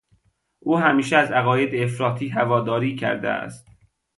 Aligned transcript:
او 0.59 0.77
همیشه 0.77 1.15
از 1.17 1.31
عقاید 1.31 1.75
افراطی 1.75 2.29
هواداری 2.29 2.95
کرده 2.95 3.29
است. 3.29 3.65